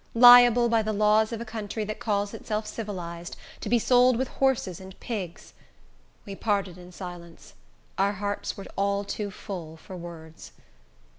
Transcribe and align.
Liable, 0.15 0.67
by 0.67 0.81
the 0.81 0.93
laws 0.93 1.31
of 1.31 1.41
a 1.41 1.45
country 1.45 1.83
that 1.85 1.99
calls 1.99 2.33
itself 2.33 2.65
civilized, 2.65 3.37
to 3.59 3.69
be 3.69 3.77
sold 3.77 4.17
with 4.17 4.29
horses 4.29 4.79
and 4.79 4.99
pigs! 4.99 5.53
We 6.25 6.33
parted 6.33 6.75
in 6.75 6.91
silence. 6.91 7.53
Our 7.99 8.13
hearts 8.13 8.57
were 8.57 8.65
all 8.75 9.03
too 9.03 9.29
full 9.29 9.77
for 9.77 9.95
words! 9.95 10.53